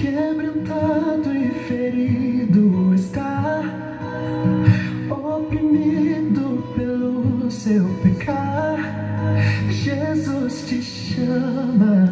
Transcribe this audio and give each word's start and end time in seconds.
Quebrantado 0.00 1.36
e 1.36 1.50
ferido 1.66 2.94
está, 2.94 3.60
oprimido 5.10 6.62
pelo 6.76 7.50
seu 7.50 7.84
pecar. 8.00 8.78
Jesus 9.68 10.68
te 10.68 10.80
chama. 10.80 12.08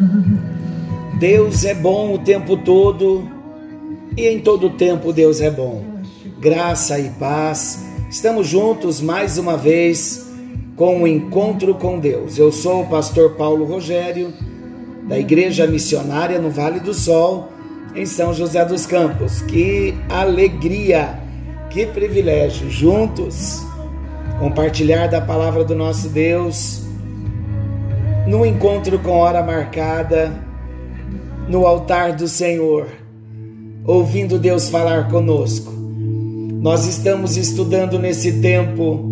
Deus 1.21 1.65
é 1.65 1.73
bom 1.73 2.15
o 2.15 2.19
tempo 2.19 2.57
todo 2.57 3.31
e 4.17 4.27
em 4.27 4.41
todo 4.41 4.71
tempo 4.71 5.13
Deus 5.13 5.41
é 5.41 5.53
bom. 5.53 5.85
Graça 6.41 6.99
e 6.99 7.11
paz. 7.11 7.87
Estamos 8.11 8.49
juntos 8.49 9.01
mais 9.01 9.39
uma 9.39 9.57
vez 9.57 10.26
com 10.77 11.03
o 11.03 11.09
encontro 11.09 11.75
com 11.75 11.99
Deus. 11.99 12.37
Eu 12.37 12.53
sou 12.53 12.83
o 12.83 12.87
pastor 12.87 13.31
Paulo 13.31 13.65
Rogério, 13.65 14.33
da 15.09 15.19
Igreja 15.19 15.67
Missionária 15.67 16.39
no 16.39 16.51
Vale 16.51 16.81
do 16.81 16.93
Sol, 16.93 17.49
em 17.95 18.05
São 18.05 18.35
José 18.35 18.63
dos 18.65 18.85
Campos. 18.85 19.41
Que 19.43 19.95
alegria, 20.09 21.19
que 21.71 21.87
privilégio 21.87 22.71
juntos 22.71 23.65
compartilhar 24.39 25.07
da 25.07 25.21
palavra 25.21 25.65
do 25.65 25.75
nosso 25.75 26.11
Deus 26.11 26.83
no 28.27 28.45
encontro 28.45 28.99
com 28.99 29.13
hora 29.13 29.43
marcada 29.43 30.45
no 31.49 31.67
altar 31.67 32.13
do 32.13 32.29
Senhor, 32.29 32.89
ouvindo 33.85 34.39
Deus 34.39 34.69
falar 34.69 35.09
conosco. 35.09 35.73
Nós 36.61 36.87
estamos 36.87 37.37
estudando 37.37 37.99
nesse 37.99 38.41
tempo 38.41 39.06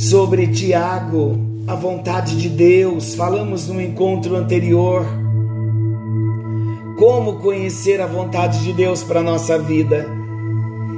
sobre 0.00 0.46
Tiago, 0.46 1.38
a 1.66 1.74
vontade 1.74 2.34
de 2.34 2.48
Deus. 2.48 3.14
Falamos 3.14 3.68
no 3.68 3.78
encontro 3.78 4.34
anterior 4.34 5.04
como 6.98 7.36
conhecer 7.36 8.00
a 8.00 8.06
vontade 8.06 8.64
de 8.64 8.72
Deus 8.72 9.02
para 9.02 9.20
a 9.20 9.22
nossa 9.22 9.58
vida. 9.58 10.06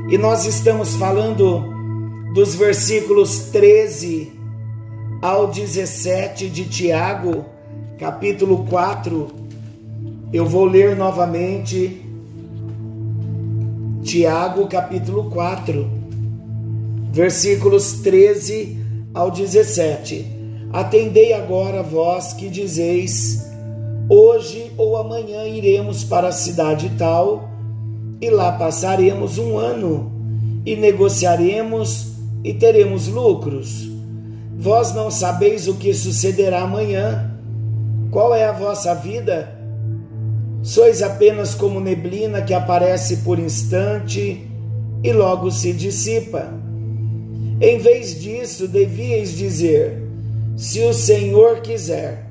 E 0.09 0.17
nós 0.17 0.47
estamos 0.47 0.95
falando 0.95 1.65
dos 2.33 2.55
versículos 2.55 3.51
13 3.51 4.33
ao 5.21 5.49
17 5.49 6.49
de 6.49 6.65
Tiago, 6.67 7.45
capítulo 7.99 8.65
4, 8.71 9.29
eu 10.33 10.47
vou 10.47 10.65
ler 10.65 10.97
novamente 10.97 12.01
Tiago 14.03 14.67
capítulo 14.67 15.29
4, 15.31 15.89
versículos 17.13 17.95
13 18.01 18.82
ao 19.15 19.31
17. 19.31 20.27
Atendei 20.73 21.33
agora 21.33 21.83
vós 21.83 22.33
que 22.33 22.49
dizeis: 22.49 23.51
Hoje 24.09 24.73
ou 24.77 24.97
amanhã 24.97 25.45
iremos 25.47 26.05
para 26.05 26.29
a 26.29 26.33
cidade 26.33 26.91
tal, 26.97 27.51
e 28.21 28.31
lá 28.31 28.53
passaremos 28.53 29.39
um 29.39 29.59
ano, 29.59 30.13
e 30.65 30.77
negociaremos 30.77 32.13
e 32.45 32.55
teremos 32.55 33.09
lucros. 33.09 33.91
Vós 34.59 34.95
não 34.95 35.11
sabeis 35.11 35.67
o 35.69 35.75
que 35.75 35.93
sucederá 35.93 36.63
amanhã. 36.63 37.31
Qual 38.11 38.35
é 38.35 38.45
a 38.45 38.53
vossa 38.53 38.95
vida? 38.95 39.59
Sois 40.63 41.03
apenas 41.03 41.55
como 41.55 41.81
neblina 41.81 42.43
que 42.43 42.55
aparece 42.55 43.19
por 43.19 43.39
instante 43.39 44.49
e 45.03 45.13
logo 45.13 45.51
se 45.51 45.73
dissipa. 45.73 46.53
Em 47.63 47.79
vez 47.79 48.21
disso, 48.21 48.67
devíeis 48.67 49.37
dizer: 49.37 50.03
se 50.57 50.81
o 50.83 50.93
Senhor 50.93 51.61
quiser, 51.61 52.27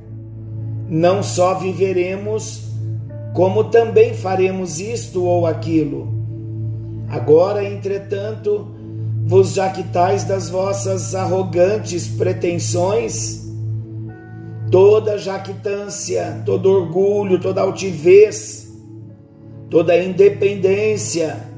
não 0.90 1.24
só 1.24 1.58
viveremos, 1.58 2.66
como 3.34 3.64
também 3.64 4.14
faremos 4.14 4.80
isto 4.80 5.24
ou 5.24 5.48
aquilo. 5.48 6.08
Agora, 7.08 7.64
entretanto, 7.64 8.68
vos 9.26 9.54
jactais 9.54 10.26
das 10.26 10.50
vossas 10.50 11.16
arrogantes 11.16 12.08
pretensões 12.08 13.42
toda 14.72 15.18
jactância, 15.18 16.42
todo 16.46 16.72
orgulho, 16.72 17.40
toda 17.40 17.62
altivez, 17.62 18.72
toda 19.70 20.02
independência, 20.02 21.51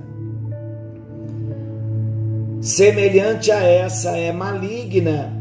semelhante 2.63 3.51
a 3.51 3.61
essa 3.61 4.11
é 4.11 4.31
maligna. 4.31 5.37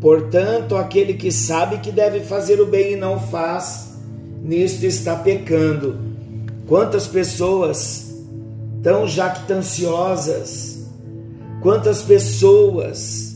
Portanto, 0.00 0.76
aquele 0.76 1.14
que 1.14 1.32
sabe 1.32 1.78
que 1.78 1.90
deve 1.90 2.20
fazer 2.20 2.60
o 2.60 2.66
bem 2.66 2.92
e 2.92 2.96
não 2.96 3.18
faz, 3.18 3.98
nisto 4.40 4.86
está 4.86 5.16
pecando. 5.16 5.98
Quantas 6.68 7.08
pessoas 7.08 8.22
tão 8.84 9.08
jactanciosas, 9.08 10.86
quantas 11.60 12.02
pessoas 12.02 13.34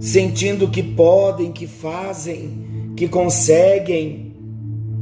sentindo 0.00 0.68
que 0.68 0.82
podem, 0.82 1.52
que 1.52 1.68
fazem, 1.68 2.92
que 2.96 3.06
conseguem, 3.06 4.34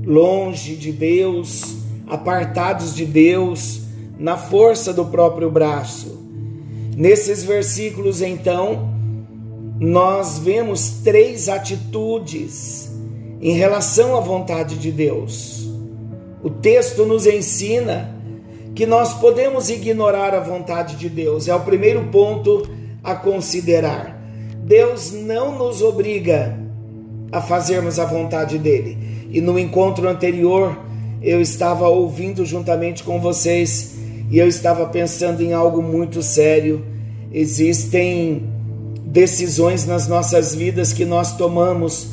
longe 0.05 0.77
de 0.77 0.93
Deus, 0.93 1.77
apartados 2.07 2.95
de 2.95 3.07
Deus, 3.07 3.81
na 4.19 4.37
força 4.37 4.93
do 4.93 5.07
próprio 5.07 5.51
braço. 5.51 6.24
Nesses 6.97 7.43
versículos, 7.43 8.23
então, 8.23 8.95
nós 9.81 10.39
vemos 10.39 11.01
três 11.03 11.49
atitudes 11.49 12.91
em 13.41 13.53
relação 13.53 14.17
à 14.17 14.21
vontade 14.21 14.77
de 14.77 14.93
Deus. 14.93 15.69
O 16.43 16.51
texto 16.51 17.05
nos 17.05 17.27
ensina 17.27 18.15
que 18.75 18.87
nós 18.87 19.15
podemos 19.15 19.71
ignorar 19.71 20.35
a 20.35 20.41
vontade 20.41 20.97
de 20.97 21.09
Deus, 21.09 21.49
é 21.49 21.55
o 21.55 21.61
primeiro 21.61 22.05
ponto 22.07 22.69
a 23.03 23.15
considerar. 23.15 24.21
Deus 24.65 25.13
não 25.13 25.59
nos 25.59 25.83
obriga 25.83 26.59
a 27.31 27.41
fazermos 27.41 27.99
a 27.99 28.05
vontade 28.05 28.59
dele. 28.59 29.27
E 29.31 29.41
no 29.41 29.59
encontro 29.59 30.09
anterior, 30.09 30.79
eu 31.21 31.41
estava 31.41 31.89
ouvindo 31.89 32.45
juntamente 32.47 33.03
com 33.03 33.21
vocês 33.21 33.94
e 34.31 34.39
eu 34.39 34.49
estava 34.49 34.87
pensando 34.87 35.43
em 35.43 35.53
algo 35.53 35.83
muito 35.83 36.23
sério. 36.23 36.85
Existem 37.33 38.49
decisões 39.05 39.87
nas 39.87 40.09
nossas 40.09 40.55
vidas 40.55 40.93
que 40.93 41.05
nós 41.05 41.37
tomamos 41.37 42.09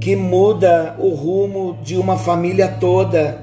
que 0.00 0.14
muda 0.14 0.94
o 0.98 1.14
rumo 1.14 1.78
de 1.82 1.96
uma 1.96 2.18
família 2.18 2.68
toda. 2.68 3.42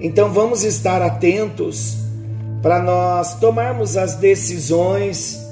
Então 0.00 0.32
vamos 0.32 0.64
estar 0.64 1.02
atentos 1.02 1.98
para 2.62 2.82
nós 2.82 3.38
tomarmos 3.38 3.96
as 3.96 4.14
decisões 4.14 5.46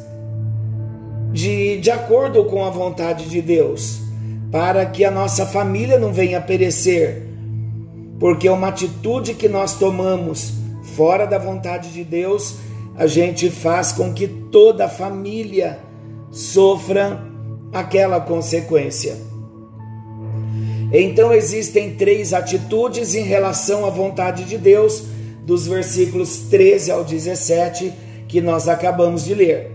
de, 1.32 1.78
de 1.78 1.91
acordo 1.91 2.44
com 2.44 2.64
a 2.64 2.70
vontade 2.70 3.28
de 3.28 3.42
Deus 3.42 4.00
para 4.50 4.84
que 4.84 5.04
a 5.04 5.10
nossa 5.10 5.47
família 5.47 5.98
não 5.98 6.12
venha 6.12 6.38
perecer, 6.38 7.26
porque 8.20 8.48
uma 8.50 8.69
atitude 8.69 9.32
que 9.32 9.48
nós 9.48 9.78
tomamos 9.78 10.52
fora 10.97 11.26
da 11.26 11.38
vontade 11.38 11.92
de 11.92 12.04
Deus, 12.04 12.56
a 12.97 13.06
gente 13.06 13.50
faz 13.50 13.92
com 13.92 14.12
que 14.12 14.26
toda 14.26 14.84
a 14.84 14.88
família 14.88 15.78
sofra 16.30 17.22
aquela 17.72 18.20
consequência. 18.20 19.16
Então 20.92 21.32
existem 21.32 21.94
três 21.94 22.34
atitudes 22.34 23.14
em 23.14 23.22
relação 23.22 23.86
à 23.86 23.91
vontade 23.91 24.44
de 24.44 24.58
Deus, 24.58 25.04
dos 25.44 25.66
versículos 25.66 26.36
13 26.50 26.91
ao 26.91 27.02
17 27.02 27.92
que 28.28 28.41
nós 28.41 28.69
acabamos 28.69 29.25
de 29.25 29.34
ler. 29.34 29.70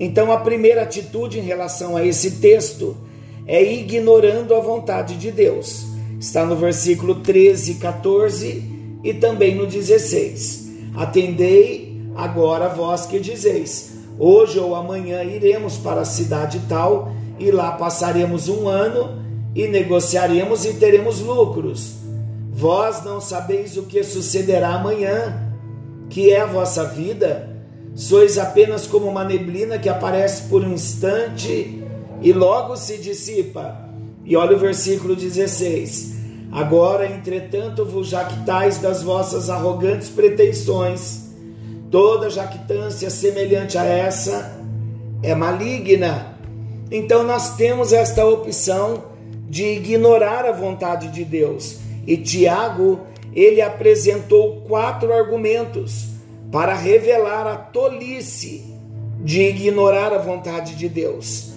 Então 0.00 0.32
a 0.32 0.38
primeira 0.38 0.82
atitude 0.82 1.38
em 1.38 1.42
relação 1.42 1.96
a 1.96 2.04
esse 2.04 2.32
texto 2.32 2.96
é 3.46 3.62
ignorando 3.62 4.54
a 4.54 4.60
vontade 4.60 5.16
de 5.16 5.30
Deus. 5.30 5.84
Está 6.18 6.44
no 6.46 6.56
versículo 6.56 7.16
13, 7.16 7.74
14 7.74 8.62
e 9.04 9.12
também 9.12 9.54
no 9.54 9.66
16. 9.66 10.63
Atendei 10.94 12.00
agora 12.14 12.68
vós 12.68 13.06
que 13.06 13.18
dizeis: 13.18 13.94
Hoje 14.18 14.58
ou 14.58 14.74
amanhã 14.74 15.24
iremos 15.24 15.76
para 15.76 16.02
a 16.02 16.04
cidade 16.04 16.60
tal 16.68 17.12
e 17.38 17.50
lá 17.50 17.72
passaremos 17.72 18.48
um 18.48 18.68
ano 18.68 19.22
e 19.54 19.66
negociaremos 19.66 20.64
e 20.64 20.74
teremos 20.74 21.20
lucros. 21.20 21.94
Vós 22.52 23.04
não 23.04 23.20
sabeis 23.20 23.76
o 23.76 23.82
que 23.82 24.04
sucederá 24.04 24.74
amanhã, 24.74 25.52
que 26.08 26.30
é 26.30 26.40
a 26.40 26.46
vossa 26.46 26.84
vida. 26.84 27.50
Sois 27.94 28.38
apenas 28.38 28.86
como 28.86 29.08
uma 29.08 29.24
neblina 29.24 29.78
que 29.78 29.88
aparece 29.88 30.48
por 30.48 30.62
um 30.62 30.72
instante 30.72 31.82
e 32.22 32.32
logo 32.32 32.76
se 32.76 32.98
dissipa. 32.98 33.88
E 34.24 34.36
olha 34.36 34.56
o 34.56 34.58
versículo 34.58 35.14
16: 35.16 36.13
Agora, 36.54 37.04
entretanto, 37.04 37.84
vos 37.84 38.06
jactais 38.06 38.78
das 38.78 39.02
vossas 39.02 39.50
arrogantes 39.50 40.08
pretensões. 40.08 41.24
Toda 41.90 42.30
jactância 42.30 43.10
semelhante 43.10 43.76
a 43.76 43.84
essa 43.84 44.56
é 45.20 45.34
maligna. 45.34 46.38
Então 46.92 47.24
nós 47.24 47.56
temos 47.56 47.92
esta 47.92 48.24
opção 48.24 49.02
de 49.48 49.64
ignorar 49.64 50.44
a 50.44 50.52
vontade 50.52 51.08
de 51.08 51.24
Deus. 51.24 51.80
E 52.06 52.16
Tiago, 52.16 53.00
ele 53.32 53.60
apresentou 53.60 54.60
quatro 54.60 55.12
argumentos 55.12 56.06
para 56.52 56.72
revelar 56.72 57.48
a 57.48 57.56
tolice 57.56 58.64
de 59.18 59.42
ignorar 59.42 60.12
a 60.12 60.18
vontade 60.18 60.76
de 60.76 60.88
Deus. 60.88 61.52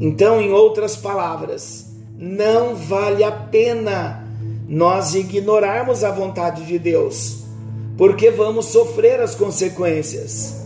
Então, 0.00 0.40
em 0.40 0.50
outras 0.50 0.96
palavras, 0.96 1.90
não 2.16 2.74
vale 2.74 3.22
a 3.22 3.32
pena 3.32 4.19
nós 4.70 5.16
ignorarmos 5.16 6.04
a 6.04 6.12
vontade 6.12 6.64
de 6.64 6.78
Deus, 6.78 7.42
porque 7.98 8.30
vamos 8.30 8.66
sofrer 8.66 9.20
as 9.20 9.34
consequências. 9.34 10.64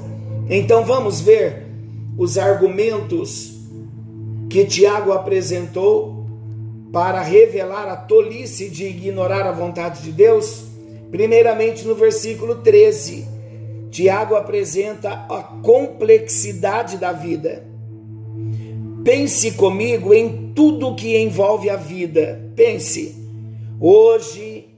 Então, 0.51 0.85
vamos 0.85 1.23
ver 1.23 1.65
os 2.19 2.37
argumentos 2.37 3.55
que 4.51 4.67
Tiago 4.67 5.11
apresentou 5.11 6.27
para 6.93 7.23
revelar 7.23 7.89
a 7.89 7.97
tolice 7.97 8.69
de 8.69 8.85
ignorar 8.85 9.47
a 9.47 9.53
vontade 9.53 10.03
de 10.03 10.13
Deus? 10.13 10.65
Primeiramente, 11.11 11.87
no 11.87 11.95
versículo 11.95 12.57
13, 12.57 13.27
Tiago 13.91 14.37
apresenta 14.37 15.25
a 15.31 15.43
complexidade 15.63 16.99
da 16.99 17.11
vida. 17.11 17.65
Pense 19.03 19.53
comigo 19.53 20.13
em 20.13 20.53
tudo 20.55 20.95
que 20.95 21.17
envolve 21.17 21.71
a 21.71 21.77
vida. 21.77 22.53
Pense, 22.55 23.24
hoje, 23.81 24.69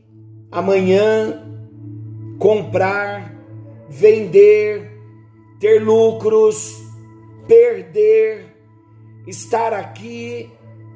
amanhã, 0.51 1.43
comprar, 2.39 3.35
vender, 3.89 4.91
ter 5.61 5.83
lucros, 5.83 6.75
perder, 7.47 8.57
estar 9.27 9.73
aqui, 9.73 10.51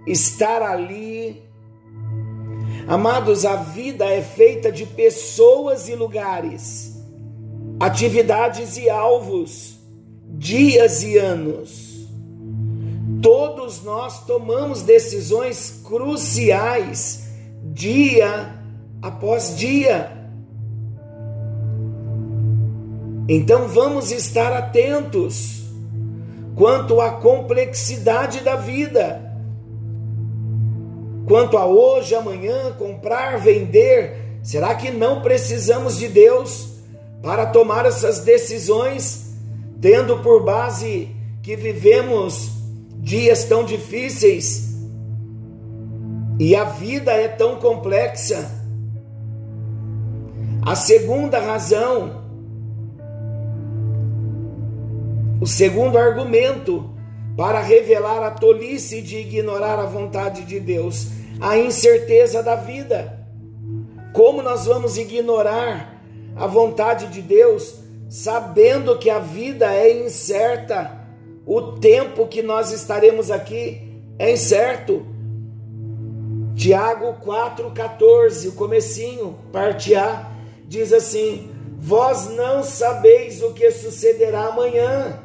estar 0.06 0.62
ali. 0.62 1.42
Amados, 2.86 3.44
a 3.44 3.56
vida 3.56 4.06
é 4.06 4.22
feita 4.22 4.72
de 4.72 4.84
pessoas 4.84 5.88
e 5.88 5.94
lugares, 5.94 6.96
atividades 7.78 8.76
e 8.76 8.90
alvos, 8.90 9.78
dias 10.28 11.02
e 11.02 11.16
anos. 11.16 12.08
Todos 13.22 13.82
nós 13.82 14.24
tomamos 14.24 14.82
decisões 14.82 15.82
cruciais 15.84 17.29
dia 17.70 18.54
após 19.00 19.56
dia. 19.56 20.12
Então 23.28 23.68
vamos 23.68 24.10
estar 24.10 24.52
atentos 24.52 25.64
quanto 26.54 27.00
à 27.00 27.10
complexidade 27.12 28.40
da 28.40 28.56
vida 28.56 29.30
quanto 31.30 31.56
a 31.56 31.64
hoje, 31.64 32.12
amanhã, 32.12 32.72
comprar, 32.76 33.38
vender, 33.38 34.40
será 34.42 34.74
que 34.74 34.90
não 34.90 35.22
precisamos 35.22 35.96
de 35.96 36.08
Deus 36.08 36.70
para 37.22 37.46
tomar 37.46 37.86
essas 37.86 38.18
decisões, 38.24 39.36
tendo 39.80 40.18
por 40.24 40.42
base 40.42 41.08
que 41.40 41.54
vivemos 41.54 42.50
dias 42.96 43.44
tão 43.44 43.64
difíceis 43.64 44.69
e 46.40 46.56
a 46.56 46.64
vida 46.64 47.12
é 47.12 47.28
tão 47.28 47.56
complexa? 47.56 48.50
A 50.66 50.74
segunda 50.74 51.38
razão, 51.38 52.22
o 55.38 55.46
segundo 55.46 55.98
argumento 55.98 56.88
para 57.36 57.60
revelar 57.60 58.22
a 58.22 58.30
tolice 58.30 59.02
de 59.02 59.18
ignorar 59.18 59.78
a 59.78 59.84
vontade 59.84 60.44
de 60.46 60.58
Deus 60.58 61.08
a 61.40 61.58
incerteza 61.58 62.42
da 62.42 62.56
vida. 62.56 63.18
Como 64.14 64.42
nós 64.42 64.64
vamos 64.64 64.96
ignorar 64.96 66.02
a 66.36 66.46
vontade 66.46 67.08
de 67.08 67.20
Deus, 67.20 67.80
sabendo 68.08 68.98
que 68.98 69.10
a 69.10 69.18
vida 69.18 69.74
é 69.74 70.04
incerta, 70.04 71.00
o 71.44 71.72
tempo 71.72 72.26
que 72.26 72.42
nós 72.42 72.72
estaremos 72.72 73.30
aqui 73.30 74.02
é 74.18 74.32
incerto. 74.32 75.06
Tiago 76.60 77.16
4,14, 77.24 78.48
o 78.48 78.52
comecinho, 78.52 79.34
parte 79.50 79.94
A, 79.94 80.30
diz 80.68 80.92
assim: 80.92 81.48
Vós 81.78 82.28
não 82.28 82.62
sabeis 82.62 83.42
o 83.42 83.54
que 83.54 83.70
sucederá 83.70 84.48
amanhã. 84.48 85.18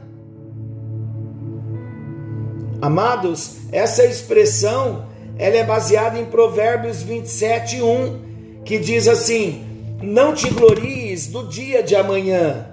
Amados, 2.82 3.58
essa 3.70 4.06
expressão 4.06 5.08
ela 5.38 5.58
é 5.58 5.64
baseada 5.66 6.18
em 6.18 6.24
Provérbios 6.24 7.04
27, 7.04 7.82
1, 7.82 8.62
que 8.64 8.80
diz 8.80 9.06
assim: 9.06 9.98
Não 10.02 10.34
te 10.34 10.50
glories 10.50 11.28
do 11.28 11.50
dia 11.50 11.84
de 11.84 11.98
amanhã, 11.98 12.66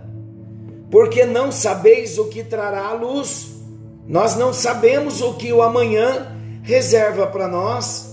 porque 0.89 1.25
não 1.25 1.51
sabeis 1.51 2.17
o 2.17 2.27
que 2.27 2.45
trará 2.45 2.87
a 2.87 2.95
luz. 2.95 3.57
Nós 4.07 4.37
não 4.37 4.53
sabemos 4.53 5.21
o 5.21 5.35
que 5.35 5.53
o 5.53 5.63
amanhã 5.63 6.29
reserva 6.63 7.27
para 7.27 7.49
nós. 7.49 8.12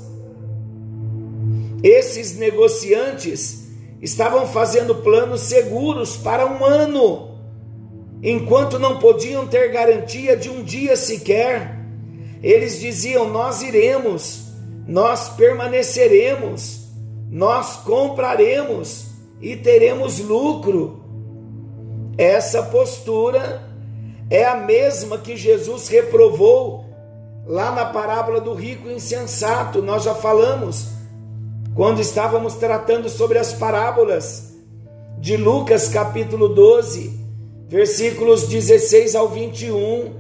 Esses 1.84 2.38
negociantes 2.38 3.68
estavam 4.02 4.48
fazendo 4.48 4.96
planos 4.96 5.42
seguros 5.42 6.18
para 6.18 6.46
um 6.46 6.64
ano, 6.66 7.38
enquanto 8.22 8.80
não 8.80 9.00
podiam 9.00 9.48
ter 9.48 9.72
garantia 9.72 10.36
de 10.36 10.50
um 10.50 10.64
dia 10.64 10.96
sequer. 10.96 11.80
Eles 12.42 12.80
diziam: 12.80 13.30
Nós 13.30 13.62
iremos, 13.62 14.48
nós 14.88 15.30
permaneceremos, 15.30 16.88
nós 17.30 17.78
compraremos 17.78 19.08
e 19.42 19.56
teremos 19.56 20.20
lucro. 20.20 21.04
Essa 22.18 22.64
postura 22.64 23.64
é 24.30 24.44
a 24.44 24.58
mesma 24.58 25.18
que 25.18 25.38
Jesus 25.38 25.88
reprovou 25.88 26.86
lá 27.48 27.72
na 27.72 27.86
parábola 27.86 28.42
do 28.42 28.54
rico 28.54 28.90
insensato. 28.90 29.82
Nós 29.82 30.04
já 30.04 30.14
falamos 30.14 30.99
quando 31.80 32.02
estávamos 32.02 32.56
tratando 32.56 33.08
sobre 33.08 33.38
as 33.38 33.54
parábolas 33.54 34.54
de 35.18 35.38
Lucas 35.38 35.88
capítulo 35.88 36.50
12, 36.50 37.18
versículos 37.70 38.50
16 38.50 39.16
ao 39.16 39.30
21 39.30 40.14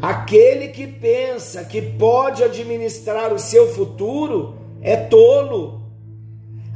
Aquele 0.00 0.68
que 0.68 0.86
pensa 0.86 1.64
que 1.64 1.82
pode 1.82 2.44
administrar 2.44 3.32
o 3.32 3.38
seu 3.40 3.74
futuro 3.74 4.54
é 4.80 4.94
tolo. 4.94 5.82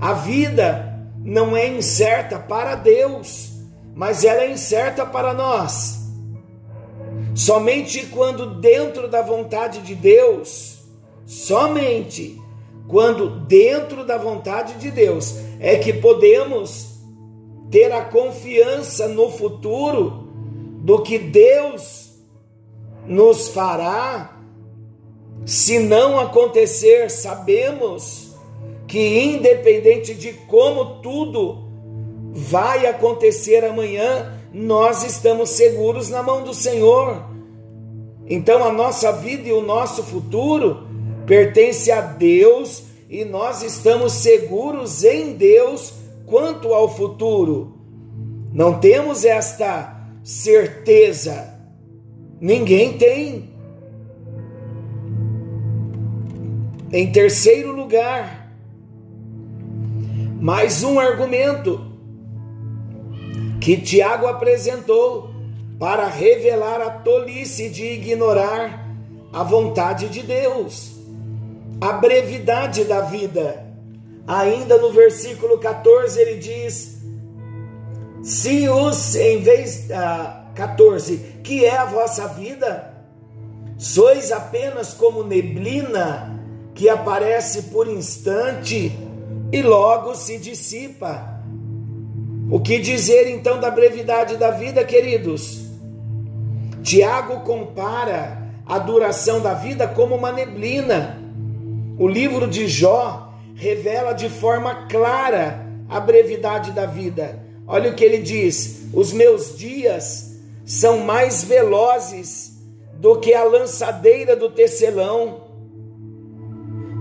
A 0.01 0.13
vida 0.13 0.99
não 1.23 1.57
é 1.57 1.69
incerta 1.69 2.37
para 2.37 2.75
Deus, 2.75 3.53
mas 3.95 4.25
ela 4.25 4.43
é 4.43 4.51
incerta 4.51 5.07
para 5.07 5.33
nós. 5.33 6.01
Somente 7.37 8.09
quando 8.09 8.59
dentro 8.59 9.07
da 9.07 9.23
vontade 9.23 9.83
de 9.83 9.95
Deus, 9.95 10.81
somente 11.25 12.40
quando 12.91 13.31
dentro 13.47 14.05
da 14.05 14.19
vontade 14.19 14.75
de 14.75 14.91
Deus 14.91 15.37
é 15.61 15.77
que 15.77 15.93
podemos 15.93 16.99
ter 17.71 17.93
a 17.93 18.05
confiança 18.05 19.07
no 19.07 19.31
futuro 19.31 20.29
do 20.83 21.01
que 21.01 21.17
Deus 21.17 22.19
nos 23.07 23.49
fará. 23.49 24.37
Se 25.47 25.79
não 25.79 26.19
acontecer, 26.19 27.09
sabemos 27.11 28.35
que, 28.89 29.21
independente 29.21 30.13
de 30.13 30.33
como 30.33 31.01
tudo 31.01 31.71
vai 32.33 32.87
acontecer 32.87 33.65
amanhã, 33.65 34.37
nós 34.53 35.05
estamos 35.05 35.51
seguros 35.51 36.09
na 36.09 36.25
mão 36.25 36.43
do 36.43 36.53
Senhor. 36.53 37.25
Então, 38.27 38.65
a 38.65 38.73
nossa 38.73 39.13
vida 39.13 39.49
e 39.49 39.53
o 39.53 39.63
nosso 39.63 40.03
futuro 40.03 40.90
pertence 41.31 41.93
a 41.93 42.01
Deus 42.01 42.83
e 43.09 43.25
nós 43.25 43.63
estamos 43.63 44.15
seguros 44.15 45.05
em 45.05 45.35
Deus 45.35 45.95
quanto 46.27 46.75
ao 46.75 46.93
futuro. 46.93 47.79
Não 48.53 48.81
temos 48.81 49.25
esta 49.25 49.97
certeza 50.25 51.61
Ninguém 52.41 52.97
tem. 52.97 53.51
Em 56.91 57.13
terceiro 57.13 57.71
lugar, 57.71 58.51
mais 60.41 60.83
um 60.83 60.99
argumento 60.99 61.79
que 63.61 63.77
Tiago 63.77 64.27
apresentou 64.27 65.31
para 65.79 66.09
revelar 66.09 66.81
a 66.81 66.91
tolice 66.91 67.69
de 67.69 67.85
ignorar 67.85 68.89
a 69.33 69.45
vontade 69.45 70.09
de 70.09 70.23
Deus, 70.23 71.00
a 71.81 71.93
brevidade 71.95 72.85
da 72.85 73.01
vida. 73.01 73.67
Ainda 74.27 74.77
no 74.79 74.93
versículo 74.93 75.59
14 75.59 76.21
ele 76.21 76.37
diz: 76.37 76.99
Se 78.23 78.69
os, 78.69 79.15
em 79.17 79.43
vez. 79.43 79.91
Ah, 79.91 80.37
14: 80.55 81.17
Que 81.43 81.65
é 81.65 81.77
a 81.77 81.85
vossa 81.85 82.29
vida? 82.29 82.93
Sois 83.79 84.31
apenas 84.31 84.93
como 84.93 85.25
neblina 85.25 86.39
que 86.75 86.89
aparece 86.89 87.63
por 87.65 87.89
instante 87.89 88.93
e 89.53 89.63
logo 89.63 90.15
se 90.15 90.39
dissipa. 90.39 91.41
O 92.51 92.61
que 92.61 92.79
dizer 92.79 93.31
então 93.31 93.59
da 93.61 93.71
brevidade 93.71 94.37
da 94.37 94.51
vida, 94.51 94.85
queridos? 94.85 95.61
Tiago 96.83 97.41
compara 97.41 98.39
a 98.67 98.79
duração 98.79 99.41
da 99.41 99.55
vida 99.55 99.87
como 99.87 100.15
uma 100.15 100.33
neblina. 100.33 101.20
O 102.01 102.09
livro 102.09 102.49
de 102.49 102.67
Jó 102.67 103.31
revela 103.55 104.15
de 104.15 104.31
forma 104.31 104.87
clara 104.89 105.67
a 105.87 106.01
brevidade 106.01 106.73
da 106.73 106.87
vida. 106.87 107.45
Olha 107.67 107.91
o 107.91 107.95
que 107.95 108.03
ele 108.03 108.17
diz: 108.17 108.87
os 108.95 109.13
meus 109.13 109.59
dias 109.59 110.35
são 110.65 111.01
mais 111.01 111.45
velozes 111.45 112.59
do 112.95 113.21
que 113.21 113.35
a 113.35 113.45
lançadeira 113.45 114.35
do 114.35 114.49
tecelão. 114.49 115.43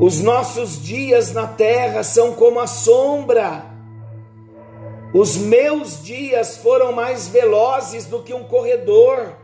Os 0.02 0.20
nossos 0.20 0.84
dias 0.84 1.32
na 1.32 1.48
terra 1.48 2.04
são 2.04 2.34
como 2.34 2.60
a 2.60 2.68
sombra. 2.68 3.64
Os 5.14 5.38
meus 5.38 6.04
dias 6.04 6.58
foram 6.58 6.92
mais 6.92 7.30
velozes 7.30 8.06
do 8.06 8.22
que 8.22 8.34
um 8.34 8.44
corredor. 8.44 9.38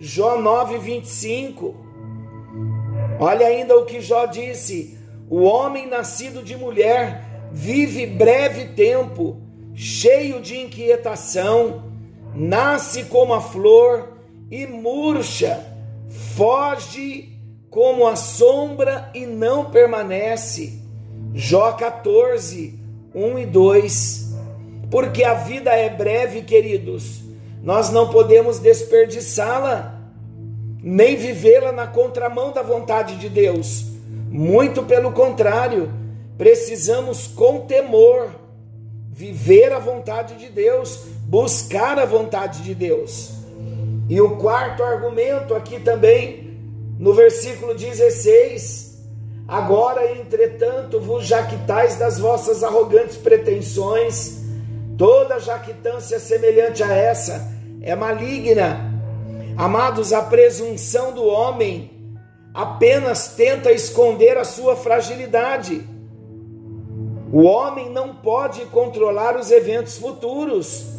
Jó 0.00 0.36
9:25. 0.36 1.76
Olha 3.20 3.46
ainda 3.46 3.78
o 3.78 3.84
que 3.84 4.00
Jó 4.00 4.26
disse: 4.26 4.95
O 5.28 5.42
homem 5.42 5.86
nascido 5.88 6.42
de 6.42 6.56
mulher 6.56 7.48
vive 7.52 8.06
breve 8.06 8.66
tempo, 8.74 9.40
cheio 9.74 10.40
de 10.40 10.56
inquietação, 10.56 11.84
nasce 12.34 13.04
como 13.04 13.34
a 13.34 13.40
flor 13.40 14.18
e 14.50 14.66
murcha 14.66 15.76
foge 16.36 17.32
como 17.70 18.06
a 18.06 18.16
sombra 18.16 19.10
e 19.14 19.26
não 19.26 19.66
permanece. 19.70 20.80
Jó 21.34 21.72
14, 21.72 22.78
1 23.14 23.38
e 23.38 23.46
2. 23.46 24.34
Porque 24.90 25.24
a 25.24 25.34
vida 25.34 25.70
é 25.70 25.88
breve, 25.88 26.42
queridos, 26.42 27.22
nós 27.62 27.90
não 27.90 28.08
podemos 28.08 28.58
desperdiçá-la, 28.58 30.00
nem 30.82 31.16
vivê-la 31.16 31.72
na 31.72 31.86
contramão 31.86 32.52
da 32.52 32.62
vontade 32.62 33.16
de 33.16 33.28
Deus. 33.28 33.95
Muito 34.28 34.82
pelo 34.82 35.12
contrário, 35.12 35.90
precisamos 36.36 37.26
com 37.26 37.60
temor 37.60 38.30
viver 39.10 39.72
a 39.72 39.78
vontade 39.78 40.34
de 40.34 40.48
Deus, 40.48 41.06
buscar 41.26 41.98
a 41.98 42.04
vontade 42.04 42.62
de 42.62 42.74
Deus. 42.74 43.32
E 44.08 44.20
o 44.20 44.36
quarto 44.36 44.82
argumento 44.82 45.54
aqui 45.54 45.80
também, 45.80 46.58
no 46.98 47.14
versículo 47.14 47.74
16: 47.74 49.02
Agora, 49.48 50.12
entretanto, 50.12 51.00
vos 51.00 51.26
jactais 51.26 51.96
das 51.96 52.18
vossas 52.18 52.62
arrogantes 52.62 53.16
pretensões, 53.16 54.42
toda 54.98 55.40
jactância 55.40 56.20
semelhante 56.20 56.82
a 56.82 56.92
essa 56.92 57.56
é 57.80 57.94
maligna. 57.94 58.92
Amados, 59.56 60.12
a 60.12 60.20
presunção 60.20 61.12
do 61.12 61.24
homem 61.24 61.90
apenas 62.56 63.28
tenta 63.36 63.70
esconder 63.70 64.36
a 64.36 64.44
sua 64.44 64.74
fragilidade. 64.74 65.86
O 67.32 67.42
homem 67.42 67.90
não 67.90 68.14
pode 68.16 68.64
controlar 68.66 69.36
os 69.36 69.50
eventos 69.50 69.98
futuros 69.98 70.96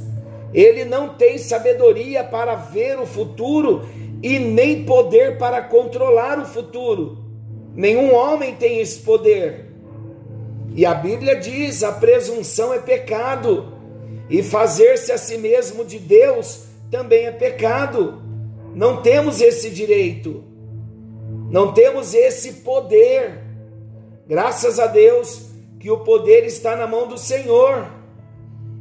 ele 0.53 0.85
não 0.85 1.09
tem 1.09 1.37
sabedoria 1.37 2.23
para 2.23 2.55
ver 2.55 2.99
o 2.99 3.05
futuro 3.05 3.87
e 4.23 4.39
nem 4.39 4.85
poder 4.85 5.37
para 5.37 5.61
controlar 5.61 6.39
o 6.39 6.45
futuro. 6.45 7.17
Nenhum 7.75 8.13
homem 8.13 8.55
tem 8.55 8.79
esse 8.79 8.99
poder. 8.99 9.67
E 10.73 10.85
a 10.85 10.93
Bíblia 10.93 11.35
diz: 11.35 11.83
a 11.83 11.91
presunção 11.91 12.73
é 12.73 12.79
pecado, 12.79 13.73
e 14.29 14.41
fazer-se 14.41 15.11
a 15.11 15.17
si 15.17 15.37
mesmo 15.37 15.85
de 15.85 15.99
Deus 15.99 16.65
também 16.89 17.25
é 17.25 17.31
pecado. 17.31 18.21
Não 18.73 19.01
temos 19.01 19.41
esse 19.41 19.69
direito, 19.69 20.43
não 21.49 21.73
temos 21.73 22.13
esse 22.13 22.53
poder. 22.55 23.43
Graças 24.27 24.79
a 24.79 24.87
Deus 24.87 25.47
que 25.79 25.89
o 25.89 25.99
poder 25.99 26.45
está 26.45 26.75
na 26.75 26.85
mão 26.85 27.07
do 27.07 27.17
Senhor. 27.17 27.87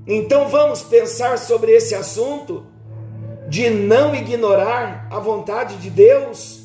Então 0.07 0.49
vamos 0.49 0.83
pensar 0.83 1.39
sobre 1.39 1.73
esse 1.73 1.95
assunto 1.95 2.67
de 3.49 3.71
não 3.71 4.15
ignorar 4.15 5.07
a 5.11 5.19
vontade 5.21 5.77
de 5.77 5.91
Deus. 5.91 6.65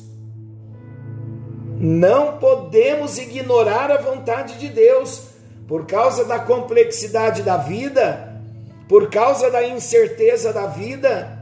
Não 1.78 2.38
podemos 2.38 3.18
ignorar 3.18 3.90
a 3.90 3.98
vontade 3.98 4.58
de 4.58 4.68
Deus 4.68 5.28
por 5.68 5.86
causa 5.86 6.24
da 6.24 6.38
complexidade 6.38 7.42
da 7.42 7.56
vida, 7.56 8.40
por 8.88 9.10
causa 9.10 9.50
da 9.50 9.66
incerteza 9.66 10.52
da 10.52 10.66
vida, 10.66 11.38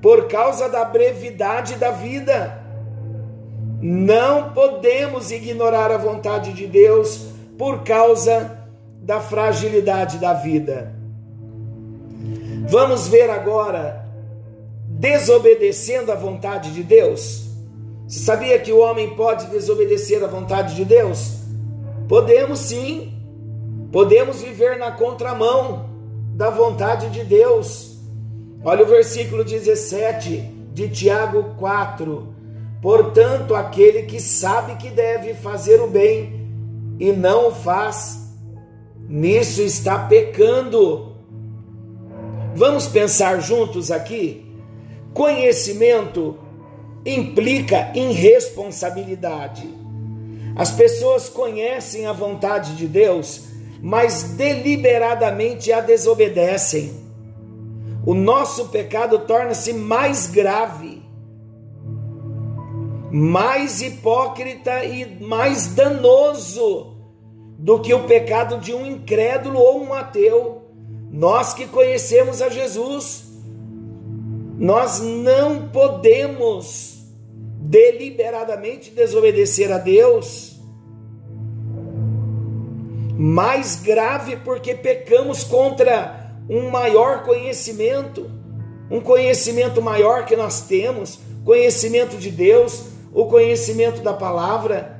por 0.00 0.28
causa 0.28 0.68
da 0.68 0.84
brevidade 0.84 1.74
da 1.76 1.90
vida. 1.90 2.59
Não 3.80 4.50
podemos 4.52 5.30
ignorar 5.30 5.90
a 5.90 5.96
vontade 5.96 6.52
de 6.52 6.66
Deus 6.66 7.26
por 7.56 7.82
causa 7.82 8.58
da 9.02 9.20
fragilidade 9.20 10.18
da 10.18 10.34
vida. 10.34 10.94
Vamos 12.68 13.08
ver 13.08 13.30
agora 13.30 14.06
desobedecendo 14.86 16.12
a 16.12 16.14
vontade 16.14 16.72
de 16.72 16.82
Deus. 16.82 17.48
Você 18.06 18.20
sabia 18.20 18.58
que 18.58 18.72
o 18.72 18.80
homem 18.80 19.14
pode 19.16 19.46
desobedecer 19.46 20.22
a 20.22 20.26
vontade 20.26 20.74
de 20.74 20.84
Deus? 20.84 21.38
Podemos 22.08 22.58
sim. 22.58 23.14
Podemos 23.90 24.42
viver 24.42 24.76
na 24.76 24.92
contramão 24.92 25.88
da 26.34 26.50
vontade 26.50 27.08
de 27.08 27.24
Deus. 27.24 27.98
Olha 28.62 28.84
o 28.84 28.88
versículo 28.88 29.42
17 29.42 30.36
de 30.72 30.88
Tiago 30.88 31.54
4. 31.56 32.39
Portanto, 32.80 33.54
aquele 33.54 34.04
que 34.04 34.20
sabe 34.20 34.76
que 34.76 34.90
deve 34.90 35.34
fazer 35.34 35.80
o 35.80 35.86
bem 35.86 36.48
e 36.98 37.12
não 37.12 37.48
o 37.48 37.54
faz, 37.54 38.32
nisso 39.08 39.60
está 39.62 39.98
pecando. 40.06 41.14
Vamos 42.54 42.86
pensar 42.86 43.40
juntos 43.40 43.90
aqui? 43.90 44.46
Conhecimento 45.12 46.38
implica 47.04 47.90
em 47.94 48.12
responsabilidade. 48.12 49.68
As 50.56 50.70
pessoas 50.70 51.28
conhecem 51.28 52.06
a 52.06 52.12
vontade 52.12 52.76
de 52.76 52.86
Deus, 52.86 53.44
mas 53.80 54.34
deliberadamente 54.36 55.72
a 55.72 55.80
desobedecem. 55.80 56.92
O 58.04 58.14
nosso 58.14 58.68
pecado 58.68 59.20
torna-se 59.20 59.72
mais 59.72 60.26
grave, 60.26 60.99
mais 63.10 63.82
hipócrita 63.82 64.84
e 64.84 65.22
mais 65.22 65.68
danoso 65.74 66.96
do 67.58 67.78
que 67.80 67.92
o 67.92 68.04
pecado 68.04 68.58
de 68.58 68.72
um 68.72 68.86
incrédulo 68.86 69.58
ou 69.58 69.82
um 69.82 69.92
ateu. 69.92 70.62
Nós 71.10 71.52
que 71.52 71.66
conhecemos 71.66 72.40
a 72.40 72.48
Jesus, 72.48 73.24
nós 74.58 75.00
não 75.00 75.68
podemos 75.68 77.04
deliberadamente 77.58 78.90
desobedecer 78.90 79.72
a 79.72 79.78
Deus. 79.78 80.58
Mais 83.16 83.76
grave 83.76 84.36
porque 84.36 84.74
pecamos 84.74 85.44
contra 85.44 86.34
um 86.48 86.70
maior 86.70 87.24
conhecimento, 87.24 88.30
um 88.90 89.00
conhecimento 89.00 89.82
maior 89.82 90.24
que 90.24 90.34
nós 90.34 90.62
temos, 90.62 91.18
conhecimento 91.44 92.16
de 92.16 92.30
Deus, 92.30 92.86
o 93.12 93.26
conhecimento 93.26 94.02
da 94.02 94.12
palavra. 94.12 94.98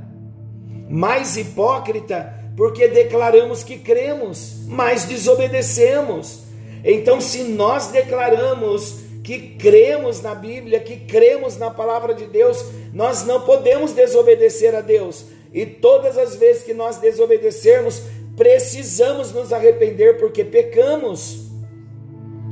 Mais 0.88 1.36
hipócrita 1.36 2.40
porque 2.56 2.88
declaramos 2.88 3.64
que 3.64 3.78
cremos, 3.78 4.56
mas 4.66 5.06
desobedecemos. 5.06 6.42
Então, 6.84 7.18
se 7.18 7.44
nós 7.44 7.86
declaramos 7.86 9.00
que 9.24 9.56
cremos 9.56 10.20
na 10.20 10.34
Bíblia, 10.34 10.80
que 10.80 10.98
cremos 10.98 11.56
na 11.56 11.70
palavra 11.70 12.14
de 12.14 12.26
Deus, 12.26 12.62
nós 12.92 13.24
não 13.24 13.42
podemos 13.42 13.92
desobedecer 13.92 14.74
a 14.74 14.82
Deus. 14.82 15.24
E 15.52 15.64
todas 15.64 16.18
as 16.18 16.36
vezes 16.36 16.62
que 16.62 16.74
nós 16.74 16.98
desobedecermos, 16.98 18.02
precisamos 18.36 19.32
nos 19.32 19.54
arrepender 19.54 20.18
porque 20.18 20.44
pecamos. 20.44 21.48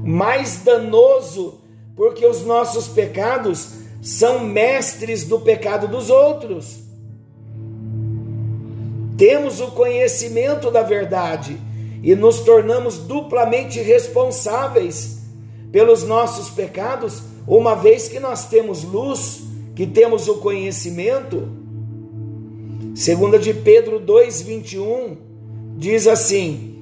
Mais 0.03 0.63
danoso, 0.65 1.61
porque 1.95 2.25
os 2.25 2.47
nossos 2.47 2.89
pecados 2.89 3.73
são 4.01 4.41
mestres 4.41 5.25
do 5.25 5.41
pecado 5.41 5.89
dos 5.89 6.11
outros. 6.11 6.79
Temos 9.17 9.61
o 9.61 9.73
conhecimento 9.73 10.71
da 10.71 10.83
verdade 10.83 11.59
e 12.03 12.15
nos 12.15 12.41
tornamos 12.41 12.99
duplamente 12.99 13.81
responsáveis 13.81 15.19
pelos 15.73 16.05
nossos 16.05 16.49
pecados, 16.51 17.23
uma 17.47 17.75
vez 17.75 18.09
que 18.09 18.21
nós 18.21 18.49
temos 18.49 18.85
luz 18.85 19.43
que 19.75 19.87
temos 19.87 20.27
o 20.29 20.39
conhecimento, 20.39 21.49
segunda 22.95 23.39
de 23.39 23.55
Pedro 23.55 24.01
2:21 24.01 25.17
diz 25.77 26.09
assim: 26.09 26.75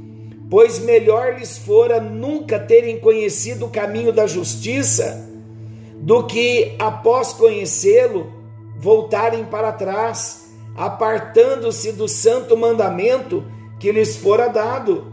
Pois 0.49 0.79
melhor 0.79 1.39
lhes 1.39 1.59
fora 1.59 2.01
nunca 2.01 2.59
terem 2.59 2.99
conhecido 2.99 3.67
o 3.67 3.71
caminho 3.71 4.13
da 4.13 4.27
justiça, 4.27 5.29
do 6.07 6.23
que 6.23 6.77
após 6.79 7.33
conhecê-lo 7.33 8.33
voltarem 8.79 9.45
para 9.45 9.73
trás, 9.73 10.53
apartando-se 10.77 11.91
do 11.91 12.07
santo 12.07 12.57
mandamento 12.57 13.45
que 13.81 13.91
lhes 13.91 14.17
fora 14.17 14.47
dado. 14.47 15.13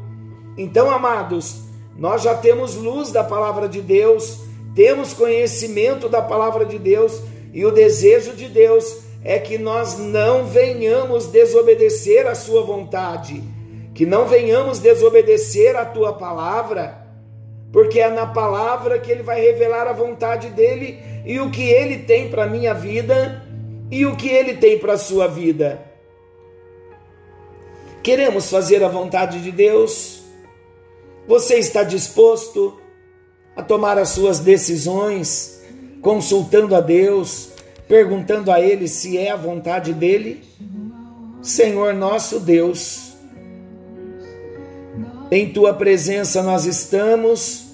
Então, 0.55 0.91
amados, 0.91 1.61
nós 1.97 2.21
já 2.21 2.35
temos 2.35 2.75
luz 2.75 3.11
da 3.11 3.23
palavra 3.23 3.67
de 3.67 3.81
Deus, 3.81 4.41
temos 4.75 5.13
conhecimento 5.13 6.07
da 6.07 6.21
palavra 6.21 6.63
de 6.63 6.77
Deus, 6.77 7.21
e 7.51 7.65
o 7.65 7.71
desejo 7.71 8.35
de 8.35 8.47
Deus 8.47 8.99
é 9.23 9.39
que 9.39 9.57
nós 9.57 9.97
não 9.97 10.45
venhamos 10.45 11.25
desobedecer 11.25 12.27
a 12.27 12.35
sua 12.35 12.61
vontade, 12.61 13.43
que 13.95 14.05
não 14.05 14.27
venhamos 14.27 14.77
desobedecer 14.77 15.75
a 15.75 15.85
tua 15.85 16.13
palavra, 16.13 17.02
porque 17.73 17.99
é 17.99 18.07
na 18.07 18.27
palavra 18.27 18.99
que 18.99 19.11
ele 19.11 19.23
vai 19.23 19.41
revelar 19.41 19.87
a 19.87 19.93
vontade 19.93 20.49
dele 20.49 20.99
e 21.25 21.39
o 21.39 21.49
que 21.49 21.63
ele 21.63 21.97
tem 21.97 22.29
para 22.29 22.45
minha 22.45 22.71
vida 22.71 23.43
e 23.89 24.05
o 24.05 24.15
que 24.15 24.29
ele 24.29 24.53
tem 24.53 24.77
para 24.77 24.93
a 24.93 24.97
sua 24.97 25.27
vida. 25.27 25.81
Queremos 28.03 28.49
fazer 28.49 28.83
a 28.83 28.87
vontade 28.87 29.41
de 29.41 29.51
Deus? 29.51 30.21
Você 31.27 31.55
está 31.55 31.83
disposto 31.83 32.79
a 33.55 33.63
tomar 33.63 33.97
as 33.97 34.09
suas 34.09 34.39
decisões, 34.39 35.63
consultando 35.99 36.75
a 36.75 36.81
Deus, 36.81 37.53
perguntando 37.87 38.51
a 38.51 38.61
Ele 38.61 38.87
se 38.87 39.17
é 39.17 39.31
a 39.31 39.35
vontade 39.35 39.93
dele? 39.93 40.43
Senhor 41.41 41.93
nosso 41.93 42.39
Deus, 42.39 43.12
em 45.33 45.49
tua 45.49 45.73
presença 45.73 46.43
nós 46.43 46.65
estamos 46.65 47.65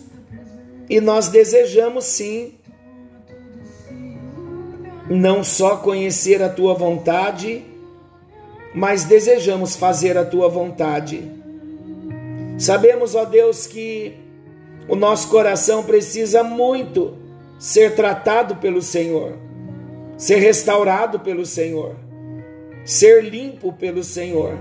e 0.89 1.01
nós 1.01 1.27
desejamos 1.27 2.05
sim 2.05 2.53
não 5.09 5.43
só 5.43 5.77
conhecer 5.77 6.41
a 6.41 6.47
tua 6.47 6.73
vontade, 6.73 7.65
mas 8.73 9.03
desejamos 9.03 9.75
fazer 9.75 10.17
a 10.17 10.23
tua 10.23 10.47
vontade. 10.47 11.29
Sabemos, 12.57 13.15
ó 13.15 13.25
Deus, 13.25 13.65
que 13.65 14.13
o 14.87 14.95
nosso 14.95 15.29
coração 15.29 15.83
precisa 15.83 16.43
muito 16.43 17.17
ser 17.57 17.95
tratado 17.95 18.55
pelo 18.57 18.81
Senhor, 18.81 19.33
ser 20.17 20.37
restaurado 20.37 21.19
pelo 21.19 21.45
Senhor, 21.45 21.95
ser 22.85 23.23
limpo 23.23 23.73
pelo 23.73 24.03
Senhor. 24.03 24.57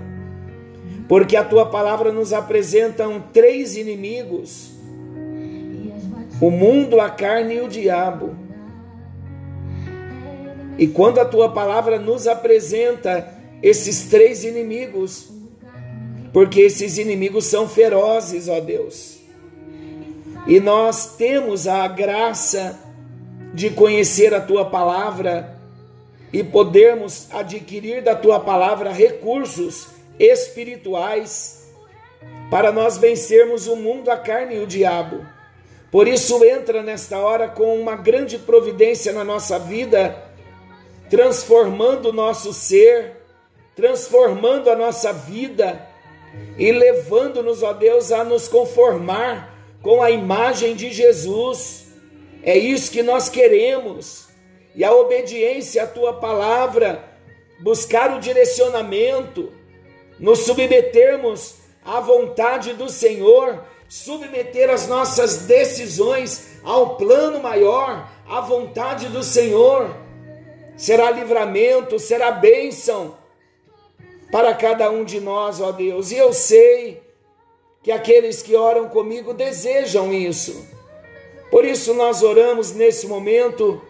Porque 1.09 1.37
a 1.37 1.43
tua 1.43 1.67
palavra 1.67 2.13
nos 2.13 2.35
apresenta 2.35 3.09
três 3.33 3.77
inimigos: 3.77 4.71
o 6.41 6.51
mundo, 6.51 7.01
a 7.01 7.09
carne 7.09 7.55
e 7.55 7.61
o 7.63 7.69
diabo. 7.69 8.37
E 10.77 10.87
quando 10.87 11.19
a 11.19 11.25
tua 11.25 11.49
palavra 11.49 11.99
nos 11.99 12.29
apresenta 12.29 13.35
esses 13.63 14.09
três 14.09 14.45
inimigos, 14.45 15.29
porque 16.33 16.61
esses 16.61 16.99
inimigos 16.99 17.47
são 17.47 17.67
ferozes, 17.67 18.47
ó 18.47 18.61
Deus. 18.61 19.19
E 20.47 20.61
nós 20.61 21.17
temos 21.17 21.67
a 21.67 21.89
graça 21.89 22.79
de 23.53 23.71
conhecer 23.71 24.33
a 24.35 24.41
tua 24.41 24.67
palavra 24.67 25.59
e 26.33 26.45
podermos 26.45 27.29
adquirir 27.33 28.03
da 28.03 28.15
tua 28.15 28.39
palavra 28.39 28.93
recursos 28.93 29.98
espirituais 30.19 31.73
para 32.51 32.73
nós 32.73 32.97
vencermos 32.99 33.67
o 33.67 33.77
mundo, 33.77 34.11
a 34.11 34.17
carne 34.17 34.57
e 34.57 34.59
o 34.61 34.67
diabo. 34.67 35.25
Por 35.91 36.07
isso, 36.07 36.45
entra 36.45 36.83
nesta 36.83 37.19
hora 37.19 37.49
com 37.49 37.79
uma 37.79 37.97
grande 37.97 38.39
providência 38.39 39.13
na 39.13 39.25
nossa 39.25 39.59
vida, 39.59 40.23
transformando 41.09 42.11
o 42.11 42.13
nosso 42.13 42.53
ser, 42.53 43.17
transformando 43.75 44.71
a 44.71 44.77
nossa 44.77 45.13
vida 45.13 45.87
e 46.59 46.71
levando-nos, 46.73 47.63
ó 47.63 47.73
Deus, 47.73 48.13
a 48.13 48.23
nos 48.23 48.49
conformar 48.49 49.55
com 49.83 50.03
a 50.03 50.11
imagem 50.11 50.75
de 50.75 50.91
Jesus. 50.91 51.87
É 52.43 52.57
isso 52.57 52.91
que 52.91 53.03
nós 53.03 53.29
queremos. 53.29 54.29
E 54.75 54.85
a 54.85 54.93
obediência 54.93 55.85
à 55.85 55.87
tua 55.87 56.13
palavra, 56.15 57.03
buscar 57.61 58.15
o 58.17 58.21
direcionamento, 58.21 59.53
nos 60.19 60.41
submetermos 60.41 61.57
à 61.85 62.01
vontade 62.01 62.73
do 62.75 62.89
Senhor, 62.89 63.65
submeter 63.89 64.69
as 64.71 64.87
nossas 64.87 65.39
decisões 65.47 66.59
ao 66.63 66.97
plano 66.97 67.41
maior, 67.41 68.09
à 68.29 68.41
vontade 68.41 69.09
do 69.09 69.23
Senhor. 69.23 69.95
Será 70.77 71.11
livramento, 71.11 71.99
será 71.99 72.31
bênção 72.31 73.17
para 74.31 74.55
cada 74.55 74.91
um 74.91 75.05
de 75.05 75.21
nós, 75.21 75.61
ó 75.61 75.73
Deus. 75.73 76.11
E 76.11 76.17
eu 76.17 76.33
sei 76.33 77.03
que 77.83 77.91
aqueles 77.91 78.43
que 78.43 78.55
oram 78.55 78.89
comigo 78.89 79.33
desejam 79.33 80.13
isso. 80.13 80.67
Por 81.51 81.65
isso 81.65 81.95
nós 81.95 82.23
oramos 82.23 82.73
nesse 82.73 83.07
momento 83.07 83.81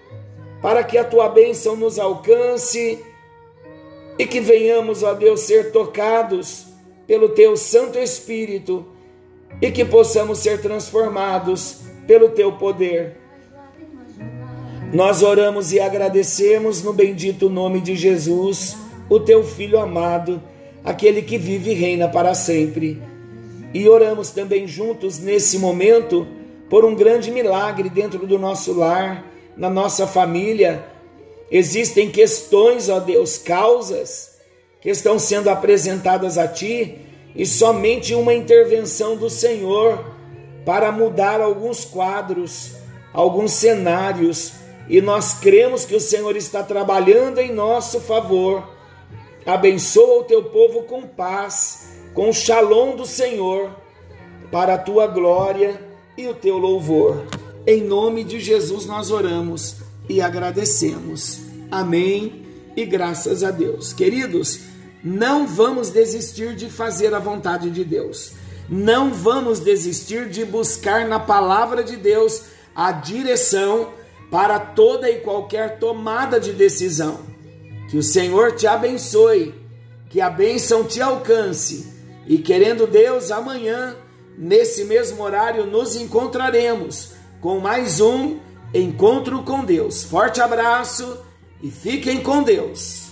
para 0.63 0.85
que 0.85 0.97
a 0.97 1.05
tua 1.05 1.29
bênção 1.29 1.75
nos 1.75 1.99
alcance 1.99 3.05
e 4.19 4.27
que 4.27 4.41
venhamos, 4.41 5.03
ó 5.03 5.15
Deus, 5.15 5.41
ser 5.41 5.71
tocados 5.71 6.67
pelo 7.07 7.31
teu 7.31 7.57
Santo 7.57 7.99
Espírito 7.99 8.85
e 9.63 9.71
que 9.71 9.85
possamos 9.85 10.39
ser 10.39 10.61
transformados 10.61 11.81
pelo 12.07 12.31
teu 12.31 12.53
poder. 12.53 13.17
Nós 14.93 15.23
oramos 15.23 15.73
e 15.73 15.81
agradecemos 15.81 16.83
no 16.83 16.93
bendito 16.93 17.49
nome 17.49 17.81
de 17.81 17.95
Jesus 17.95 18.77
o 19.09 19.21
teu 19.21 19.45
Filho 19.45 19.79
amado, 19.79 20.43
aquele 20.85 21.23
que 21.23 21.39
vive 21.39 21.71
e 21.71 21.75
reina 21.75 22.09
para 22.09 22.35
sempre. 22.35 23.01
E 23.73 23.89
oramos 23.89 24.31
também 24.31 24.67
juntos 24.67 25.19
nesse 25.19 25.59
momento 25.59 26.27
por 26.71 26.85
um 26.85 26.95
grande 26.95 27.31
milagre 27.31 27.89
dentro 27.89 28.27
do 28.27 28.39
nosso 28.39 28.73
lar, 28.73 29.25
na 29.57 29.69
nossa 29.69 30.07
família. 30.07 30.85
Existem 31.51 32.11
questões, 32.11 32.89
ó 32.89 33.01
Deus, 33.01 33.39
causas 33.39 34.37
que 34.81 34.91
estão 34.91 35.19
sendo 35.19 35.49
apresentadas 35.49 36.37
a 36.37 36.47
Ti 36.47 36.99
e 37.35 37.47
somente 37.47 38.15
uma 38.15 38.35
intervenção 38.35 39.17
do 39.17 39.31
Senhor 39.31 40.05
para 40.65 40.93
mudar 40.93 41.41
alguns 41.41 41.85
quadros, 41.85 42.73
alguns 43.13 43.53
cenários, 43.53 44.53
e 44.89 45.01
nós 45.01 45.35
cremos 45.35 45.85
que 45.85 45.95
o 45.95 46.01
Senhor 46.01 46.37
está 46.37 46.63
trabalhando 46.63 47.39
em 47.39 47.53
nosso 47.53 48.01
favor. 48.01 48.69
Abençoa 49.47 50.21
o 50.21 50.25
teu 50.25 50.45
povo 50.45 50.83
com 50.83 51.03
paz, 51.03 51.89
com 52.13 52.29
o 52.29 52.35
shalom 52.35 52.97
do 52.97 53.07
Senhor, 53.07 53.71
para 54.51 54.75
a 54.75 54.79
tua 54.79 55.07
glória 55.07 55.81
e 56.17 56.27
o 56.27 56.35
teu 56.35 56.59
louvor. 56.59 57.25
Em 57.67 57.83
nome 57.83 58.25
de 58.25 58.39
Jesus 58.39 58.85
nós 58.85 59.11
oramos 59.11 59.88
e 60.09 60.21
agradecemos. 60.21 61.41
Amém 61.71 62.47
e 62.77 62.85
graças 62.87 63.43
a 63.43 63.51
Deus. 63.51 63.93
Queridos, 63.93 64.61
não 65.03 65.47
vamos 65.47 65.91
desistir 65.91 66.55
de 66.55 66.69
fazer 66.69 67.15
a 67.15 67.19
vontade 67.19 67.71
de 67.71 67.85
Deus. 67.85 68.33
Não 68.69 69.13
vamos 69.13 69.61
desistir 69.61 70.29
de 70.29 70.45
buscar 70.45 71.07
na 71.07 71.19
palavra 71.19 71.83
de 71.83 71.97
Deus 71.97 72.43
a 72.75 72.93
direção 72.93 73.93
para 74.31 74.59
toda 74.59 75.11
e 75.11 75.21
qualquer 75.21 75.79
tomada 75.79 76.39
de 76.39 76.53
decisão. 76.53 77.21
Que 77.91 77.97
o 77.97 78.03
Senhor 78.03 78.53
te 78.53 78.67
abençoe, 78.67 79.55
que 80.11 80.21
a 80.21 80.29
bênção 80.29 80.85
te 80.85 81.01
alcance. 81.01 81.93
E 82.27 82.39
querendo 82.39 82.87
Deus, 82.87 83.31
amanhã, 83.31 83.97
nesse 84.37 84.85
mesmo 84.85 85.23
horário, 85.23 85.67
nos 85.67 85.97
encontraremos 85.97 87.13
com 87.41 87.59
mais 87.59 88.01
um 88.01 88.39
encontro 88.75 89.43
com 89.43 89.65
Deus. 89.65 90.05
Forte 90.05 90.41
abraço 90.41 91.19
e 91.63 91.71
fiquem 91.71 92.23
com 92.23 92.43
Deus. 92.43 93.08